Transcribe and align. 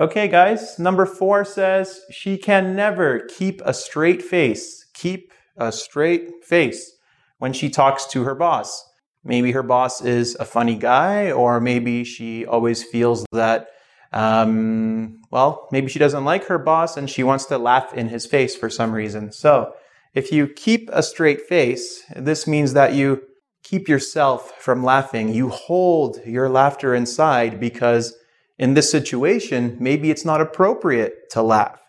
Okay, 0.00 0.28
guys, 0.28 0.78
number 0.78 1.04
four 1.04 1.44
says 1.44 2.02
she 2.08 2.38
can 2.38 2.76
never 2.76 3.26
keep 3.36 3.60
a 3.64 3.74
straight 3.74 4.22
face. 4.22 4.86
Keep 4.94 5.32
a 5.56 5.72
straight 5.72 6.44
face 6.44 6.92
when 7.38 7.52
she 7.52 7.68
talks 7.68 8.06
to 8.06 8.22
her 8.22 8.36
boss. 8.36 8.88
Maybe 9.24 9.50
her 9.50 9.64
boss 9.64 10.00
is 10.00 10.36
a 10.36 10.44
funny 10.44 10.76
guy, 10.76 11.32
or 11.32 11.60
maybe 11.60 12.04
she 12.04 12.46
always 12.46 12.84
feels 12.84 13.26
that, 13.32 13.70
um, 14.12 15.20
well, 15.32 15.66
maybe 15.72 15.88
she 15.88 15.98
doesn't 15.98 16.24
like 16.24 16.44
her 16.44 16.58
boss 16.58 16.96
and 16.96 17.10
she 17.10 17.24
wants 17.24 17.46
to 17.46 17.58
laugh 17.58 17.92
in 17.92 18.08
his 18.08 18.24
face 18.24 18.54
for 18.54 18.70
some 18.70 18.92
reason. 18.92 19.32
So, 19.32 19.74
if 20.14 20.30
you 20.30 20.46
keep 20.46 20.88
a 20.92 21.02
straight 21.02 21.42
face, 21.42 22.04
this 22.14 22.46
means 22.46 22.72
that 22.74 22.94
you 22.94 23.22
keep 23.64 23.88
yourself 23.88 24.52
from 24.60 24.84
laughing. 24.84 25.34
You 25.34 25.48
hold 25.48 26.24
your 26.24 26.48
laughter 26.48 26.94
inside 26.94 27.58
because 27.58 28.14
in 28.58 28.74
this 28.74 28.90
situation, 28.90 29.76
maybe 29.80 30.10
it's 30.10 30.24
not 30.24 30.40
appropriate 30.40 31.30
to 31.30 31.42
laugh. 31.42 31.80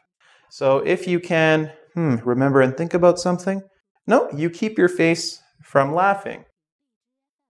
So 0.49 0.77
if 0.80 1.07
you 1.07 1.20
can, 1.20 1.71
hmm, 1.94 2.16
remember 2.23 2.61
and 2.61 2.75
think 2.75 2.94
about 2.94 3.20
something, 3.20 3.63
no, 4.07 4.30
you 4.35 4.49
keep 4.49 4.77
your 4.77 4.89
face 4.89 5.41
from 5.63 5.94
laughing. 5.94 6.45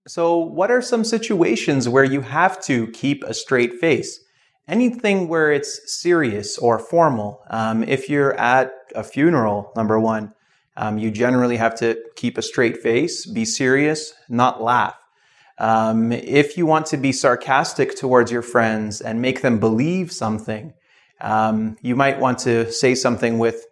So, 0.07 0.37
what 0.37 0.71
are 0.71 0.81
some 0.81 1.03
situations 1.03 1.87
where 1.87 2.03
you 2.03 2.21
have 2.21 2.61
to 2.63 2.87
keep 2.87 3.23
a 3.23 3.33
straight 3.33 3.75
face? 3.75 4.19
Anything 4.67 5.27
where 5.27 5.51
it's 5.51 5.79
serious 6.01 6.57
or 6.57 6.79
formal. 6.79 7.41
Um, 7.49 7.83
if 7.83 8.09
you're 8.09 8.33
at 8.33 8.71
a 8.95 9.03
funeral, 9.03 9.71
number 9.75 9.99
one, 9.99 10.33
um, 10.77 10.97
you 10.97 11.11
generally 11.11 11.57
have 11.57 11.75
to 11.75 11.97
keep 12.15 12.37
a 12.37 12.41
straight 12.41 12.77
face, 12.77 13.25
be 13.25 13.45
serious, 13.45 14.13
not 14.29 14.61
laugh. 14.61 14.98
Um, 15.59 16.11
if 16.11 16.57
you 16.57 16.65
want 16.65 16.85
to 16.87 16.97
be 16.97 17.11
sarcastic 17.11 17.95
towards 17.95 18.31
your 18.31 18.41
friends 18.41 19.01
and 19.01 19.21
make 19.21 19.41
them 19.41 19.59
believe 19.59 20.11
something, 20.11 20.73
um, 21.21 21.75
you 21.81 21.95
might 21.95 22.19
want 22.19 22.39
to 22.39 22.71
say 22.71 22.95
something 22.95 23.39
with 23.39 23.65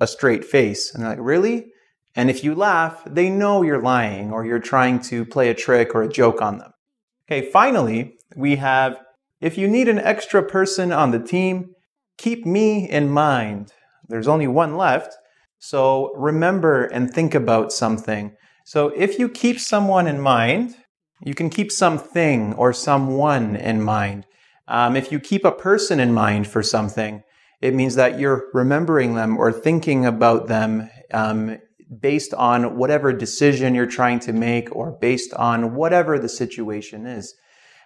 a 0.00 0.06
straight 0.06 0.44
face. 0.44 0.94
And 0.94 1.02
they're 1.02 1.10
like, 1.10 1.18
really? 1.20 1.66
And 2.14 2.30
if 2.30 2.44
you 2.44 2.54
laugh, 2.54 3.02
they 3.06 3.30
know 3.30 3.62
you're 3.62 3.82
lying 3.82 4.32
or 4.32 4.44
you're 4.44 4.58
trying 4.58 5.00
to 5.00 5.24
play 5.24 5.48
a 5.48 5.54
trick 5.54 5.94
or 5.94 6.02
a 6.02 6.08
joke 6.08 6.42
on 6.42 6.58
them. 6.58 6.72
Okay, 7.26 7.50
finally, 7.50 8.16
we 8.36 8.56
have 8.56 8.98
if 9.40 9.58
you 9.58 9.68
need 9.68 9.88
an 9.88 9.98
extra 9.98 10.42
person 10.42 10.92
on 10.92 11.10
the 11.10 11.18
team, 11.18 11.74
keep 12.16 12.46
me 12.46 12.88
in 12.88 13.10
mind. 13.10 13.72
There's 14.08 14.28
only 14.28 14.46
one 14.46 14.76
left. 14.76 15.14
So 15.58 16.12
remember 16.14 16.84
and 16.84 17.12
think 17.12 17.34
about 17.34 17.72
something. 17.72 18.36
So 18.64 18.88
if 18.88 19.18
you 19.18 19.28
keep 19.28 19.58
someone 19.58 20.06
in 20.06 20.20
mind, 20.20 20.76
you 21.24 21.34
can 21.34 21.48
keep 21.48 21.72
something 21.72 22.52
or 22.54 22.72
someone 22.72 23.56
in 23.56 23.82
mind. 23.82 24.26
Um, 24.68 24.94
if 24.94 25.10
you 25.10 25.18
keep 25.18 25.44
a 25.44 25.52
person 25.52 25.98
in 25.98 26.12
mind 26.12 26.46
for 26.46 26.62
something, 26.62 27.22
it 27.60 27.74
means 27.74 27.94
that 27.94 28.18
you're 28.18 28.50
remembering 28.52 29.14
them 29.14 29.38
or 29.38 29.50
thinking 29.50 30.04
about 30.04 30.48
them 30.48 30.90
um, 31.12 31.58
based 32.00 32.34
on 32.34 32.76
whatever 32.76 33.12
decision 33.12 33.74
you're 33.74 33.86
trying 33.86 34.20
to 34.20 34.32
make 34.34 34.74
or 34.76 34.90
based 34.90 35.32
on 35.34 35.74
whatever 35.74 36.18
the 36.18 36.28
situation 36.28 37.06
is. 37.06 37.34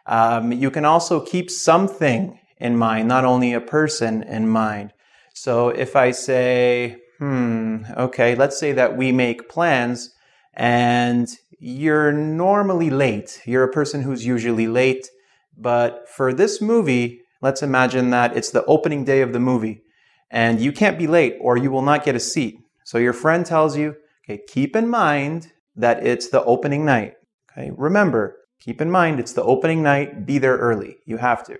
Um, 0.06 0.52
you 0.52 0.70
can 0.70 0.84
also 0.84 1.20
keep 1.20 1.50
something 1.50 2.40
in 2.56 2.76
mind, 2.76 3.06
not 3.06 3.24
only 3.24 3.52
a 3.52 3.60
person 3.60 4.24
in 4.24 4.48
mind. 4.48 4.92
So 5.32 5.68
if 5.68 5.94
I 5.94 6.10
say, 6.10 6.96
hmm, 7.18 7.84
okay, 7.96 8.34
let's 8.34 8.58
say 8.58 8.72
that 8.72 8.96
we 8.96 9.12
make 9.12 9.48
plans 9.48 10.14
and 10.58 11.28
you're 11.60 12.12
normally 12.12 12.90
late. 12.90 13.40
You're 13.46 13.62
a 13.62 13.72
person 13.72 14.02
who's 14.02 14.26
usually 14.26 14.66
late. 14.66 15.08
But 15.56 16.08
for 16.08 16.34
this 16.34 16.60
movie, 16.60 17.22
let's 17.40 17.62
imagine 17.62 18.10
that 18.10 18.36
it's 18.36 18.50
the 18.50 18.64
opening 18.66 19.04
day 19.04 19.22
of 19.22 19.32
the 19.32 19.40
movie 19.40 19.82
and 20.30 20.60
you 20.60 20.72
can't 20.72 20.98
be 20.98 21.06
late 21.06 21.36
or 21.40 21.56
you 21.56 21.70
will 21.70 21.82
not 21.82 22.04
get 22.04 22.16
a 22.16 22.20
seat. 22.20 22.58
So 22.84 22.98
your 22.98 23.12
friend 23.12 23.46
tells 23.46 23.76
you, 23.76 23.96
okay, 24.24 24.40
keep 24.48 24.74
in 24.74 24.88
mind 24.88 25.52
that 25.76 26.04
it's 26.04 26.28
the 26.28 26.44
opening 26.44 26.84
night. 26.84 27.14
Okay, 27.52 27.70
remember, 27.76 28.36
keep 28.60 28.80
in 28.80 28.90
mind 28.90 29.20
it's 29.20 29.32
the 29.32 29.44
opening 29.44 29.82
night, 29.82 30.26
be 30.26 30.38
there 30.38 30.58
early. 30.58 30.96
You 31.06 31.18
have 31.18 31.44
to. 31.44 31.58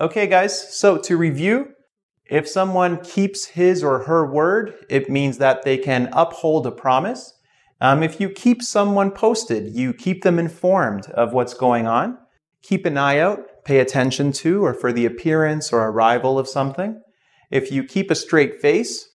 Okay, 0.00 0.26
guys, 0.26 0.76
so 0.76 0.98
to 0.98 1.16
review, 1.16 1.68
if 2.28 2.48
someone 2.48 2.98
keeps 3.02 3.44
his 3.46 3.84
or 3.84 4.04
her 4.04 4.26
word, 4.26 4.74
it 4.88 5.08
means 5.08 5.38
that 5.38 5.62
they 5.62 5.78
can 5.78 6.08
uphold 6.12 6.66
a 6.66 6.72
promise. 6.72 7.32
Um, 7.80 8.02
if 8.02 8.20
you 8.20 8.30
keep 8.30 8.62
someone 8.62 9.10
posted, 9.10 9.74
you 9.74 9.92
keep 9.92 10.22
them 10.22 10.38
informed 10.38 11.06
of 11.10 11.32
what's 11.32 11.54
going 11.54 11.86
on. 11.86 12.18
Keep 12.62 12.86
an 12.86 12.96
eye 12.96 13.18
out, 13.18 13.40
pay 13.64 13.78
attention 13.78 14.32
to, 14.32 14.64
or 14.64 14.72
for 14.72 14.92
the 14.92 15.04
appearance 15.04 15.72
or 15.72 15.86
arrival 15.86 16.38
of 16.38 16.48
something. 16.48 17.00
If 17.50 17.70
you 17.70 17.84
keep 17.84 18.10
a 18.10 18.14
straight 18.14 18.60
face, 18.60 19.08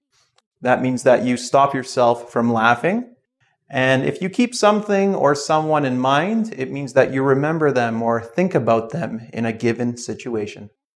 that 0.61 0.81
means 0.81 1.03
that 1.03 1.23
you 1.23 1.37
stop 1.37 1.73
yourself 1.73 2.31
from 2.31 2.51
laughing. 2.51 3.15
And 3.71 4.03
if 4.03 4.21
you 4.21 4.29
keep 4.29 4.53
something 4.53 5.15
or 5.15 5.35
someone 5.35 5.85
in 5.85 5.99
mind, 5.99 6.53
it 6.57 6.71
means 6.71 6.93
that 6.93 7.13
you 7.13 7.23
remember 7.23 7.71
them 7.71 8.01
or 8.01 8.21
think 8.21 8.55
about 8.55 8.89
them 8.89 9.29
in 9.31 9.45
a 9.45 9.53
given 9.53 9.95
situation. 9.95 10.69